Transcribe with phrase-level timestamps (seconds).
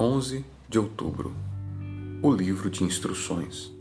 [0.00, 1.34] 11 de outubro.
[2.22, 3.72] O livro de instruções.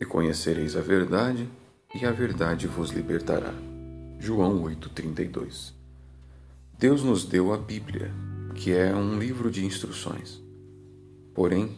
[0.00, 1.46] E conhecereis a verdade,
[1.94, 3.52] e a verdade vos libertará.
[4.18, 5.74] João 8:32.
[6.78, 8.10] Deus nos deu a Bíblia,
[8.54, 10.40] que é um livro de instruções.
[11.34, 11.76] Porém,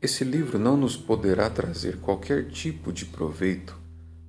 [0.00, 3.76] esse livro não nos poderá trazer qualquer tipo de proveito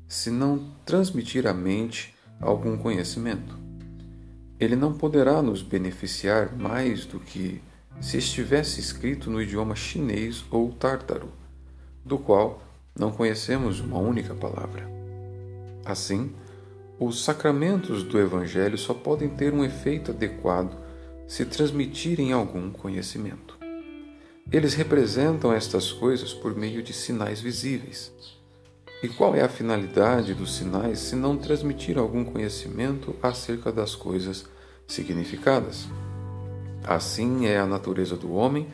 [0.08, 2.11] se não transmitir à mente
[2.42, 3.55] algum conhecimento.
[4.60, 7.61] Ele não poderá nos beneficiar mais do que
[8.00, 11.32] se estivesse escrito no idioma chinês ou tártaro,
[12.04, 12.61] do qual
[12.97, 14.88] não conhecemos uma única palavra.
[15.86, 16.33] Assim,
[17.00, 20.78] os sacramentos do Evangelho só podem ter um efeito adequado
[21.28, 23.57] se transmitirem algum conhecimento.
[24.52, 28.11] Eles representam estas coisas por meio de sinais visíveis.
[29.02, 34.45] E qual é a finalidade dos sinais se não transmitir algum conhecimento acerca das coisas
[34.88, 35.88] significadas?
[36.86, 38.67] Assim é a natureza do homem,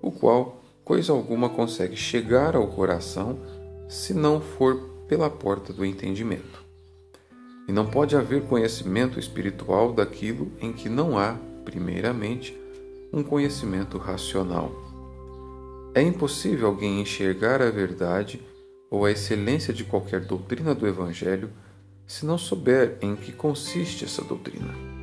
[0.00, 3.38] o qual coisa alguma consegue chegar ao coração
[3.88, 6.62] se não for pela porta do entendimento.
[7.68, 12.58] E não pode haver conhecimento espiritual daquilo em que não há, primeiramente,
[13.12, 14.72] um conhecimento racional.
[15.94, 18.40] É impossível alguém enxergar a verdade
[18.90, 21.50] ou a excelência de qualquer doutrina do Evangelho
[22.06, 25.01] se não souber em que consiste essa doutrina.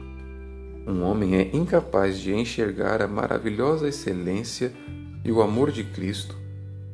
[0.90, 4.74] Um homem é incapaz de enxergar a maravilhosa excelência
[5.24, 6.36] e o amor de Cristo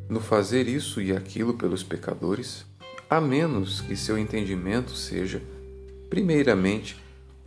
[0.09, 2.65] no fazer isso e aquilo pelos pecadores,
[3.09, 5.41] a menos que seu entendimento seja,
[6.09, 6.97] primeiramente,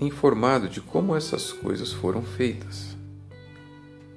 [0.00, 2.96] informado de como essas coisas foram feitas.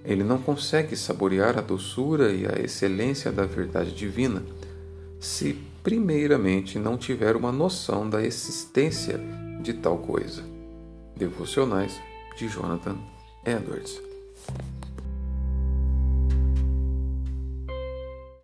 [0.06, 4.42] Ele não consegue saborear a doçura e a excelência da verdade divina
[5.20, 9.20] se, primeiramente, não tiver uma noção da existência
[9.62, 10.46] de tal coisa.
[11.18, 12.00] Devocionais
[12.38, 12.98] de Jonathan
[13.46, 14.02] Edwards.